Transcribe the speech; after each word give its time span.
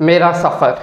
मेरा 0.00 0.30
सफ़र। 0.32 0.76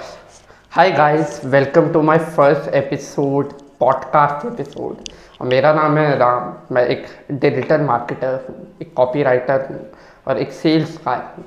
Hi 0.72 0.90
guys 0.92 1.40
welcome 1.44 1.88
to 1.92 2.00
my 2.02 2.18
first 2.18 2.74
episode 2.74 3.52
podcast 3.80 4.46
episode 4.46 4.96
और 5.40 5.46
मेरा 5.46 5.72
नाम 5.74 5.96
है 5.98 6.16
राम। 6.18 6.74
मैं 6.74 6.84
एक 6.86 7.06
डिजिटल 7.32 7.80
मार्केटर 7.80 8.34
हूँ, 8.48 8.56
एक 8.82 8.92
कॉपी 8.94 9.22
राइटर 9.22 9.66
हूँ 9.70 9.80
और 10.26 10.38
एक 10.38 10.52
सेल्स 10.52 10.98
गाय 11.06 11.22
हूँ। 11.36 11.44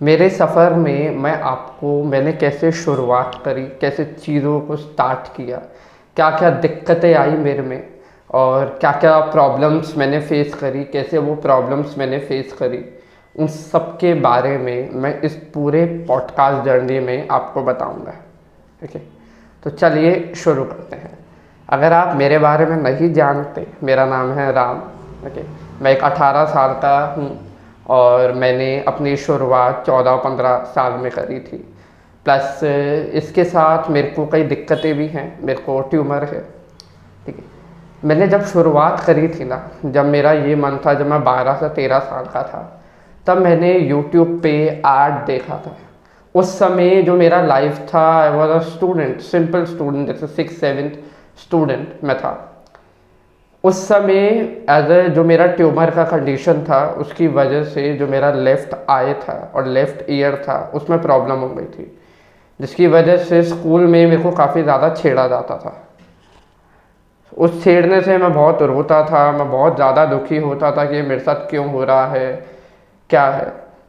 मेरे 0.00 0.28
सफ़र 0.30 0.74
में 0.74 1.16
मैं 1.16 1.34
आपको, 1.34 2.02
मैंने 2.04 2.32
कैसे 2.32 2.72
शुरुआत 2.72 3.40
करी, 3.44 3.64
कैसे 3.80 4.04
चीज़ों 4.04 4.60
को 4.60 4.76
स्टार्ट 4.76 5.36
किया 5.36 5.56
क्या 6.16 6.30
क्या 6.30 6.50
दिक्कतें 6.50 7.14
आई 7.14 7.30
मेरे 7.30 7.62
में 7.62 7.88
और 8.34 8.76
क्या 8.80 8.92
क्या 8.92 9.18
प्रॉब्लम्स 9.20 9.96
मैंने 9.96 10.20
फेस 10.20 10.54
करी, 10.54 10.84
कैसे 10.84 11.18
वो 11.18 11.34
प्रॉब्लम्स 11.34 11.98
मैंने 11.98 12.18
फेस 12.18 12.52
करी। 12.52 12.84
उन 13.38 13.46
सब 13.46 13.96
के 13.98 14.14
बारे 14.14 14.58
में 14.58 14.90
मैं 14.90 15.20
इस 15.20 15.34
पूरे 15.54 16.04
पॉडकास्ट 16.08 16.64
जर्नी 16.64 17.00
में 17.00 17.28
आपको 17.28 17.62
बताऊँगा। 17.62 18.12
ठीक 18.80 18.94
है? 18.94 19.02
तो 19.62 19.70
चलिए 19.70 20.32
शुरू 20.36 20.64
करते 20.64 20.96
हैं। 20.96 21.18
अगर 21.68 21.92
आप 21.92 22.16
मेरे 22.16 22.38
बारे 22.38 22.66
में 22.66 22.76
नहीं 22.76 23.12
जानते, 23.12 23.66
मेरा 23.82 24.06
नाम 24.06 24.32
है 24.32 24.52
राम। 24.52 24.78
ओके 25.26 25.42
मैं 25.82 25.92
एक 25.92 26.04
18 26.04 26.44
साल 26.44 26.72
का 26.72 27.14
हूँ 27.18 27.54
और 27.88 28.32
मैंने 28.32 28.84
अपनी 28.88 29.16
शुरुआत 29.16 29.82
14-15 29.86 30.58
साल 30.58 30.92
में 30.92 31.10
करी 31.10 31.40
थी। 31.40 31.74
प्लस 32.24 32.60
इसके 33.14 33.44
साथ 33.44 33.90
मेरे 33.90 34.08
को 34.08 34.26
कई 34.26 34.42
दिक्कतें 34.42 34.94
भी 34.94 35.06
हैं, 35.06 35.38
मेरे 35.42 35.58
को 35.58 35.80
ट्यूमर 35.80 36.24
है। 36.24 36.40
ठीक 37.26 37.36
है? 37.36 37.44
मैंने 38.04 38.28
जब 38.28 38.44
शुरुआत 38.44 39.00
करी 39.00 39.28
थी 39.28 39.44
ना, 39.44 39.68
जब 39.84 40.04
मेरा 40.04 40.32
ये 40.32 40.56
मन 40.56 40.78
था, 40.86 40.94
जब 40.94 41.06
मैं 41.06 41.24
12 41.24 41.54
से 41.54 41.68
13 41.68 41.98
साल 41.98 42.24
का 42.24 42.42
था 42.42 42.82
तब 43.26 43.38
मैंने 43.38 43.72
यूट्यूब 43.78 44.38
पे 44.42 44.82
आर्ट 44.86 45.26
देखा 45.26 45.62
था। 45.66 45.76
उस 46.34 46.58
समय 46.58 47.02
जो 47.02 47.14
मेरा 47.16 47.40
लाइफ 47.42 47.78
था 47.94 48.08
I 48.12 48.30
was 48.30 48.50
a 48.50 48.58
student 48.64 49.20
simple 49.22 49.64
student 49.64 50.06
जैसे 50.06 50.26
सिक्स 50.26 50.60
सेवेंथ 50.60 50.90
स्टूडेंट 51.38 52.04
मैं 52.04 52.16
था। 52.18 52.32
उस 53.64 53.86
समय 53.88 54.18
एज 54.70 54.90
ए 54.90 55.08
जो 55.08 55.24
मेरा 55.24 55.46
ट्यूमर 55.48 55.90
का 55.90 56.04
कंडीशन 56.04 56.62
था, 56.64 56.86
उसकी 56.88 57.26
वजह 57.28 57.64
से 57.64 57.92
जो 57.94 58.06
मेरा 58.06 58.30
लेफ़्ट 58.32 58.74
आई 58.90 59.14
था 59.14 59.52
और 59.54 59.66
लेफ़्ट 59.66 60.10
ईयर 60.10 60.36
था, 60.38 60.58
उसमें 60.74 61.00
प्रॉब्लम 61.02 61.36
हो 61.36 61.48
गई 61.48 61.64
थी। 61.64 61.92
जिसकी 62.60 62.86
वजह 62.86 63.16
से 63.24 63.42
स्कूल 63.42 63.80
में 63.82 64.06
मेरे 64.06 64.22
को 64.22 64.30
काफ़ी 64.32 64.62
ज़्यादा 64.62 64.94
छेड़ा 64.94 65.26
जाता 65.28 65.56
था। 65.56 65.74
उस 67.32 67.62
छेड़ने 67.64 68.00
से 68.00 68.18
मैं 68.18 68.32
बहुत 68.32 68.62
रोता 68.62 69.02
था, 69.04 69.30
मैं 69.32 69.50
बहुत 69.50 69.74
ज़्यादा 69.76 70.04
दुखी 70.06 70.36
होता 70.38 70.70
था 70.72 70.84
कि 70.84 71.02
मेरे 71.02 71.20
साथ 71.20 71.48
क्यों 71.50 71.68
हो 71.70 71.84
रहा 71.84 72.06
है। 72.06 72.55
क्या 73.10 73.24
है? 73.24 73.46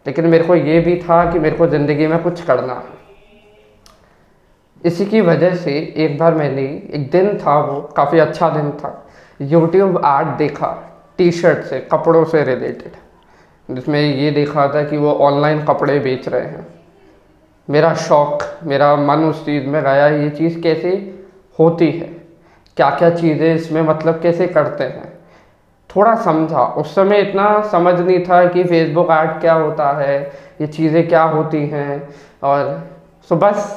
लेकिन 0.08 0.26
मेरे 0.26 0.44
को 0.44 0.56
ये 0.56 0.80
भी 0.80 0.96
था 0.96 1.32
कि 1.32 1.40
मेरे 1.40 1.56
को 1.58 1.68
ज़िंदगी 1.68 2.08
में 2.08 2.22
कुछ 2.24 2.44
करना 2.44 2.74
है। 2.74 2.96
इसी 4.86 5.06
की 5.06 5.22
वजह 5.22 5.56
से 5.56 5.72
एक 5.98 6.18
बार 6.18 6.34
मैंने, 6.34 6.62
एक 6.94 7.10
दिन 7.12 7.38
था 7.38 7.60
वो, 7.60 7.82
काफ़ी 7.82 8.20
अच्छा 8.20 8.50
दिन 8.50 8.72
था। 8.72 9.08
यूट्यूब 9.42 9.98
आर्ट 10.06 10.28
देखा 10.28 10.70
टी 11.18 11.32
शर्ट 11.32 11.66
से, 11.66 11.80
कपड़ों 11.80 12.26
से 12.26 12.44
रिलेटेड 12.44 13.76
जिसमें 13.76 14.02
ये 14.02 14.32
देखा 14.32 14.68
था 14.68 14.84
कि 14.84 14.98
वो 14.98 15.12
ऑनलाइन 15.12 15.64
कपड़े 15.66 16.00
बेच 16.00 16.28
रहे 16.28 16.42
हैं। 16.42 16.68
मेरा 17.70 17.94
शौक़, 17.96 18.66
मेरा 18.66 18.96
मन 18.96 19.24
उस 19.24 19.46
चीज़ 19.46 19.66
में 19.68 19.82
गया, 19.84 20.08
ये 20.08 20.30
चीज़ 20.30 20.62
कैसे 20.62 20.92
होती 21.60 21.92
है? 21.92 22.08
क्या 22.78 22.90
क्या 22.90 23.10
चीज़ें 23.10 23.56
इसमें 23.56 23.82
मतलब 23.82 24.22
कैसे 24.22 24.48
करते 24.48 24.84
हैं? 24.84 25.07
थोड़ा 25.90 26.16
समझा। 26.16 26.64
उस 26.78 26.94
समय 26.96 27.20
इतना 27.20 27.48
समझ 27.72 28.00
नहीं 28.00 28.20
था 28.20 28.44
कि 28.46 28.64
फेसबुक 28.64 29.12
आर्ट 29.12 29.40
क्या 29.42 29.54
होता 29.54 29.92
है, 29.98 30.20
ये 30.62 30.68
चीज़ें 30.68 31.08
क्या 31.08 31.24
होती 31.26 31.66
हैं। 31.68 32.08
और 32.44 32.90
सो 33.30 33.36
बस 33.36 33.74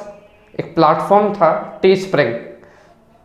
एक 0.55 0.73
प्लेटफॉर्म 0.75 1.33
था 1.33 1.79
टी 1.81 1.95
स्प्रिंग 1.95 2.33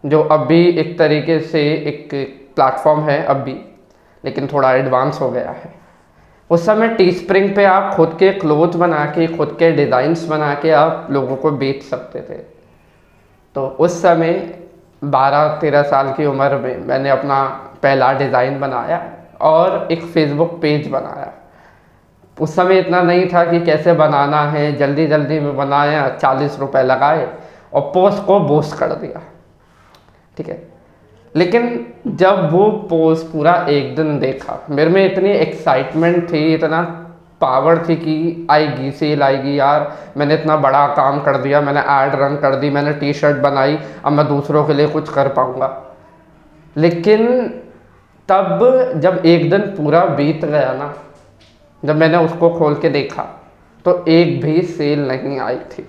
जो 0.04 0.22
अब 0.22 0.46
भी 0.46 0.66
एक 0.70 0.98
तरीके 0.98 1.38
से 1.40 1.62
एक 1.62 2.08
प्लेटफॉर्म 2.56 3.00
है 3.00 3.22
अब 3.24 3.36
भी 3.36 3.56
लेकिन 4.24 4.46
थोड़ा 4.46 4.72
एडवांस 4.74 5.20
हो 5.20 5.30
गया 5.30 5.50
है। 5.52 5.74
उस 6.50 6.64
समय 6.66 6.88
टी 6.88 7.10
स्प्रिंग 7.12 7.54
पे 7.56 7.64
आप 7.64 7.94
खुद 7.94 8.16
के 8.18 8.30
क्लोथ 8.32 8.76
बना 8.76 9.04
के, 9.06 9.26
खुद 9.26 9.56
के 9.58 9.70
डिज़ाइंस 9.72 10.26
बना 10.28 10.52
के 10.54 10.70
आप 10.72 11.06
लोगों 11.10 11.36
को 11.36 11.50
बेच 11.52 11.82
सकते 11.82 12.20
थे। 12.20 12.38
तो 13.56 13.66
उस 13.80 14.00
समय 14.02 14.32
बारह 15.04 15.48
तेरह 15.60 15.82
साल 15.82 16.12
की 16.12 16.26
उम्र 16.26 16.58
में 16.58 16.76
मैंने 16.78 17.10
अपना 17.10 17.38
पहला 17.82 18.12
डिज़ाइन 18.12 18.60
बनाया 18.60 19.00
और 19.40 19.88
एक 19.92 20.02
फेसबुक 20.02 20.58
पेज 20.62 20.88
बनाया। 20.88 21.32
उस 22.40 22.54
समय 22.56 22.78
इतना 22.78 23.02
नहीं 23.02 23.28
था 23.28 23.44
कि 23.44 23.60
कैसे 23.60 23.92
बनाना 23.92 24.42
है 24.42 24.76
जल्दी 24.76 25.06
जल्दी 25.06 25.40
में 25.40 25.56
बनाया, 25.56 26.08
चालीस 26.08 26.58
रुपए 26.58 26.82
लगाए 26.82 27.28
और 27.74 27.80
पोस्ट 27.80 28.24
को 28.26 28.40
बोस्ट 28.40 28.78
कर 28.78 28.92
दिया। 28.92 29.20
ठीक 30.36 30.48
है? 30.48 30.62
लेकिन 31.34 31.86
जब 32.06 32.50
वो 32.52 32.70
पोस्ट 32.70 33.26
पूरा 33.26 33.54
एक 33.68 33.96
दिन 33.96 34.18
देखा, 34.18 34.66
मेरे 34.70 34.90
में 34.90 35.12
इतनी 35.12 35.30
एक्साइटमेंट 35.30 36.32
थी, 36.32 36.54
इतना 36.54 36.82
पावर 37.40 37.78
थी 37.88 37.96
कि 37.96 38.46
आएगी 38.50 38.90
सेल 38.90 39.22
आएगी 39.22 39.58
यार। 39.58 39.92
मैंने 40.16 40.34
इतना 40.34 40.56
बड़ा 40.56 40.86
काम 40.86 41.20
कर 41.20 41.36
दिया, 41.36 41.60
मैंने 41.60 41.80
ऐड 41.80 42.14
रन 42.14 42.36
कर 42.36 42.54
दी, 42.54 42.70
मैंने 42.70 42.92
टी 42.92 43.12
शर्ट 43.12 43.36
बनाई, 43.36 43.78
अब 44.04 44.12
मैं 44.12 44.26
दूसरों 44.28 44.64
के 44.64 44.74
लिए 44.74 44.86
कुछ 44.86 45.12
कर 45.12 45.28
पाऊँगा। 45.28 45.82
लेकिन 46.76 47.50
तब 48.28 48.92
जब 48.96 49.22
एक 49.26 49.50
दिन 49.50 49.60
पूरा 49.60 50.04
बीत 50.04 50.44
गया 50.44 50.72
ना, 50.72 50.94
जब 51.82 51.96
मैंने 51.96 52.18
उसको 52.18 52.50
खोल 52.50 52.74
के 52.74 52.88
देखा 52.88 53.22
तो 53.84 54.04
एक 54.08 54.40
भी 54.40 54.62
सेल 54.62 55.06
नहीं 55.08 55.38
आई 55.40 55.56
थी। 55.56 55.86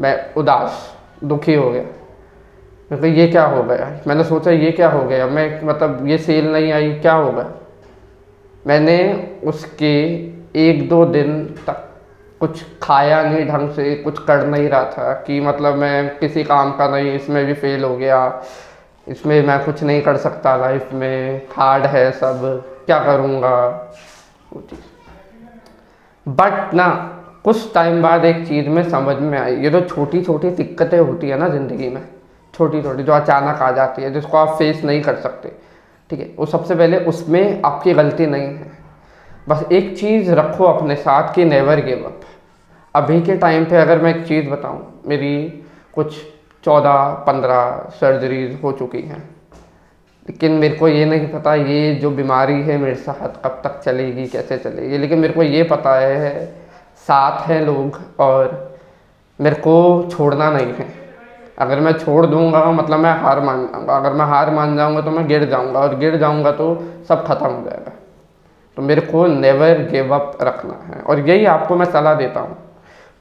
मैं 0.00 0.34
उदास, 0.34 0.96
दुखी 1.24 1.54
हो 1.54 1.70
गया। 1.70 1.82
क्योंकि 2.88 3.08
ये 3.08 3.26
क्या 3.26 3.44
हो 3.44 3.62
गया? 3.62 4.00
मैंने 4.06 4.24
सोचा, 4.24 4.50
ये 4.50 4.70
क्या 4.70 4.88
हो 4.88 5.02
गया? 5.04 5.26
मैं 5.26 5.62
मतलब 5.64 6.06
ये 6.06 6.18
सेल 6.18 6.52
नहीं 6.52 6.72
आई, 6.72 6.92
क्या 6.92 7.12
हो 7.12 7.32
गया? 7.32 7.52
मैंने 8.66 8.98
उसके 9.44 9.94
एक 10.56 10.88
दो 10.88 11.04
दिन 11.04 11.44
तक 11.66 11.82
कुछ 12.40 12.64
खाया 12.82 13.22
नहीं 13.22 13.46
ढंग 13.46 13.70
से, 13.70 13.94
कुछ 13.94 14.18
कर 14.18 14.46
नहीं 14.46 14.68
रहा 14.68 14.84
था 14.84 15.12
कि 15.26 15.40
मतलब 15.40 15.74
मैं 15.74 16.18
किसी 16.18 16.44
काम 16.44 16.72
का 16.72 16.88
नहीं, 16.88 17.14
इसमें 17.14 17.44
भी 17.46 17.54
फेल 17.54 17.84
हो 17.84 17.96
गया। 17.96 18.42
इसमें 19.08 19.46
मैं 19.46 19.64
कुछ 19.64 19.82
नहीं 19.82 20.02
कर 20.02 20.16
सकता 20.16 20.56
लाइफ 20.56 20.92
में 20.92 21.42
हार्ड 21.56 21.86
है 21.86 22.10
सब, 22.12 22.64
क्या 22.86 22.98
करूँगा? 22.98 23.66
वो 24.52 24.60
चीज़। 24.60 24.80
बट 26.28 26.74
ना, 26.74 26.88
कुछ 27.44 27.74
टाइम 27.74 28.02
बाद 28.02 28.24
एक 28.24 28.46
चीज़ 28.48 28.68
में 28.68 28.82
समझ 28.90 29.16
में 29.16 29.38
आई। 29.38 29.56
ये 29.56 29.70
जो 29.70 29.80
छोटी 29.80 30.22
छोटी 30.22 30.50
दिक्कतें 30.50 30.98
होती 30.98 31.28
है 31.28 31.38
ना 31.38 31.48
ज़िंदगी 31.48 31.88
में। 31.88 32.02
छोटी 32.54 32.82
छोटी 32.82 33.02
जो 33.02 33.12
अचानक 33.12 33.62
आ 33.62 33.70
जाती 33.70 34.02
है, 34.02 34.12
जिसको 34.12 34.36
आप 34.36 34.56
फेस 34.58 34.84
नहीं 34.84 35.02
कर 35.02 35.16
सकते। 35.16 35.52
ठीक 36.10 36.20
है? 36.20 36.34
वो 36.38 36.46
सबसे 36.46 36.74
पहले 36.74 36.98
उसमें 36.98 37.62
आपकी 37.64 37.92
गलती 37.94 38.26
नहीं 38.26 38.46
है। 38.46 38.70
बस 39.48 39.64
एक 39.72 39.98
चीज़ 39.98 40.30
रखो 40.32 40.64
अपने 40.64 40.96
साथ 40.96 41.34
कि 41.34 41.44
नेवर 41.44 41.80
गिव 41.80 42.04
अप 42.04 42.20
अभी 42.94 43.20
के 43.22 43.36
टाइम 43.36 43.64
पे 43.64 43.76
अगर 43.76 44.00
मैं 44.02 44.14
एक 44.14 44.26
चीज़ 44.26 44.48
बताऊँ, 44.50 45.02
मेरी 45.06 45.64
कुछ 45.92 46.16
चौदह, 46.66 47.24
पंद्रह 47.26 47.88
सर्जरीज 47.94 48.58
हो 48.62 48.72
चुकी 48.72 49.00
हैं। 49.00 49.22
लेकिन 50.28 50.52
मेरे 50.52 50.74
को 50.76 50.88
ये 50.88 51.04
नहीं 51.04 51.26
पता 51.28 51.54
ये 51.54 51.94
जो 51.94 52.10
बीमारी 52.10 52.60
है 52.62 52.76
मेरे 52.78 52.94
साथ 52.96 53.42
कब 53.44 53.60
तक 53.64 53.80
चलेगी, 53.80 54.26
कैसे 54.26 54.58
चलेगी। 54.58 54.98
लेकिन 54.98 55.18
मेरे 55.18 55.34
को 55.34 55.42
ये 55.42 55.62
पता 55.64 55.94
है, 55.96 56.46
साथ 57.08 57.46
हैं 57.48 57.60
लोग 57.60 58.00
और 58.20 58.78
मेरे 59.38 59.56
को 59.56 60.08
छोड़ना 60.10 60.50
नहीं 60.50 60.72
है। 60.74 60.86
अगर 61.58 61.80
मैं 61.80 61.92
छोड़ 61.94 62.24
दूँगा 62.26 62.64
मतलब 62.72 62.98
मैं 62.98 63.12
हार 63.20 63.40
मान 63.40 63.66
जाऊँगा। 63.66 63.96
अगर 63.96 64.12
मैं 64.12 64.26
हार 64.26 64.50
मान 64.50 64.76
जाऊँगा 64.76 65.00
तो 65.00 65.10
मैं 65.10 65.26
गिर 65.28 65.44
जाऊँगा 65.44 65.80
और 65.80 65.96
गिर 65.98 66.16
जाऊँगा 66.16 66.52
तो 66.52 66.74
सब 67.08 67.24
खत्म 67.26 67.46
हो 67.46 67.62
जाएगा। 67.64 67.92
तो 68.76 68.82
मेरे 68.82 69.00
को 69.02 69.26
नेवर 69.26 69.88
गिव 69.90 70.14
अप 70.14 70.38
रखना 70.42 70.80
है। 70.86 71.00
और 71.02 71.28
यही 71.28 71.44
आपको 71.46 71.76
मैं 71.76 71.86
सलाह 71.86 72.14
देता 72.14 72.40
हूँ। 72.40 72.56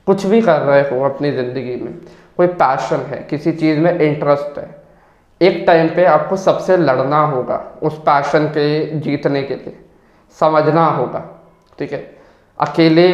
कुछ 0.08 0.26
भी 0.26 0.42
कर 0.42 0.62
रहे 0.62 0.82
हो 0.82 1.04
अपनी 1.06 1.32
ज़िंदगी 1.32 1.76
में 1.76 1.94
कोई 2.40 2.48
पैशन 2.48 3.06
है, 3.08 3.26
किसी 3.30 3.52
चीज़ 3.54 3.80
में 3.80 3.92
इंटरेस्ट 3.92 4.58
है, 4.58 4.70
एक 5.42 5.64
टाइम 5.68 5.88
पे 5.96 6.06
आपको 6.08 6.36
सबसे 6.38 6.78
लड़ना 6.78 7.22
होगा 7.26 7.62
उस 7.84 7.98
पैशन 8.00 8.46
के 8.48 9.00
जीतने 9.00 9.42
के 9.44 9.56
लिए, 9.56 9.78
समझना 10.38 10.86
होगा, 10.88 11.24
ठीक 11.80 11.92
है? 11.94 12.00
अकेले 12.60 13.10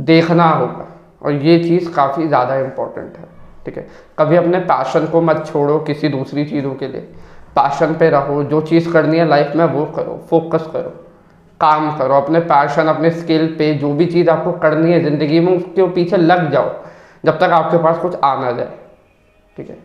देखना 0.00 0.48
होगा, 0.50 0.86
और 1.22 1.32
ये 1.34 1.58
चीज़ 1.58 1.92
काफ़ी 1.92 2.26
ज़्यादा 2.28 2.56
इम्पोर्टेंट 2.56 3.16
है, 3.16 3.24
ठीक 3.66 3.76
है? 3.76 3.86
कभी 4.18 4.36
अपने 4.36 4.58
पैशन 4.66 5.06
को 5.06 5.20
मत 5.22 5.44
छोड़ो 5.46 5.78
किसी 5.80 6.08
दूसरी 6.08 6.44
चीज़ों 6.44 6.74
के 6.74 6.88
लिए 6.88 7.00
पैशन 7.56 7.94
पे 7.94 8.10
रहो, 8.10 8.42
जो 8.44 8.60
चीज़ 8.62 8.92
करनी 8.92 9.18
है 9.18 9.28
लाइफ 9.28 9.52
में 9.56 9.64
वो 9.66 9.84
करो 9.96 10.20
फोकस 10.30 10.66
करो, 10.72 10.90
काम 11.60 11.96
करो, 11.98 12.14
अपने 12.14 12.40
पैशन 12.42 12.86
अपने 12.86 13.10
स्किल 13.10 13.46
पे 13.58 13.72
जो 13.74 13.92
भी 13.92 14.06
चीज़ 14.06 14.30
आपको 14.30 14.52
करनी 14.58 14.92
है 14.92 15.02
ज़िंदगी 15.04 15.40
में, 15.40 15.56
उसके 15.56 15.86
पीछे 15.92 16.16
लग 16.16 16.50
जाओ 16.52 16.68
जब 17.24 17.38
तक 17.38 17.50
आपके 17.52 17.78
पास 17.78 17.98
कुछ 17.98 18.16
आ 18.24 18.34
ना 18.40 18.50
जाए। 18.52 18.78
ठीक 19.56 19.70
है? 19.70 19.76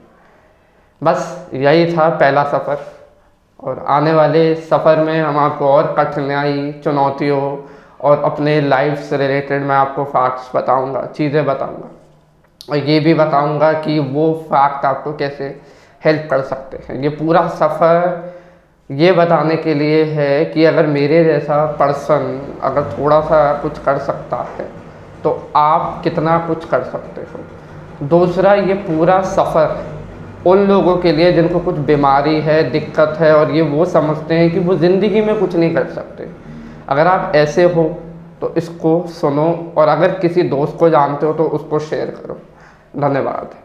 बस 1.01 1.50
यही 1.53 1.94
था 1.94 2.09
पहला 2.09 2.44
सफ़र। 2.44 2.85
और 3.59 3.83
आने 3.88 4.13
वाले 4.13 4.44
सफ़र 4.56 5.00
में 5.00 5.21
हम 5.21 5.38
आपको 5.38 5.68
और 5.68 5.94
कठिनाई, 5.97 6.71
चुनौतियों 6.83 7.57
और 8.01 8.24
अपने 8.24 8.59
लाइफ 8.62 9.00
से 9.00 9.18
रिलेटेड 9.18 9.63
मैं 9.63 9.75
आपको 9.75 10.03
फैक्ट्स 10.03 10.56
बताऊँगा, 10.56 11.06
चीज़ें 11.06 11.45
बताऊँगा। 11.45 11.89
और 12.69 12.77
ये 12.77 13.00
भी 13.00 13.13
बताऊँगा 13.13 13.71
कि 13.74 14.00
वो 14.00 14.33
फैक्ट 14.45 14.85
आपको 14.85 15.13
कैसे 15.13 15.62
हेल्प 16.06 16.27
कर 16.30 16.41
सकते 16.41 16.77
हैं। 16.89 17.01
ये 17.01 17.09
पूरा 17.09 17.47
सफ़र 17.47 18.31
ये 18.89 19.12
बताने 19.12 19.56
के 19.56 19.74
लिए 19.74 20.03
है 20.03 20.45
कि 20.45 20.65
अगर 20.65 20.88
मेरे 20.88 21.24
जैसा 21.24 21.65
पर्सन 21.80 22.59
अगर 22.63 22.91
थोड़ा 22.91 23.19
सा 23.21 23.53
कुछ 23.62 23.80
कर 23.80 23.97
सकता 23.97 24.38
है 24.59 24.82
तो 25.23 25.51
आप 25.55 26.01
कितना 26.03 26.37
कुछ 26.47 26.65
कर 26.65 26.83
सकते 26.83 27.21
हो। 27.23 28.07
दूसरा, 28.07 28.53
ये 28.53 28.73
पूरा 28.75 29.21
सफ़र 29.21 29.91
उन 30.47 30.65
लोगों 30.67 30.95
के 30.97 31.11
लिए 31.11 31.31
जिनको 31.31 31.59
कुछ 31.59 31.75
बीमारी 31.85 32.39
है, 32.41 32.61
दिक्कत 32.71 33.17
है, 33.19 33.35
और 33.35 33.51
ये 33.51 33.61
वो 33.63 33.85
समझते 33.87 34.35
हैं 34.35 34.49
कि 34.51 34.59
वो 34.59 34.75
ज़िंदगी 34.75 35.21
में 35.21 35.37
कुछ 35.39 35.55
नहीं 35.55 35.73
कर 35.75 35.87
सकते। 35.89 36.29
अगर 36.89 37.07
आप 37.07 37.35
ऐसे 37.35 37.63
हो 37.65 37.83
तो 38.41 38.53
इसको 38.57 39.05
सुनो 39.11 39.73
और 39.77 39.87
अगर 39.87 40.19
किसी 40.19 40.43
दोस्त 40.43 40.77
को 40.79 40.89
जानते 40.89 41.25
हो 41.25 41.33
तो 41.33 41.43
उसको 41.49 41.79
शेयर 41.81 42.09
करो। 42.17 42.39
धन्यवाद। 42.99 43.55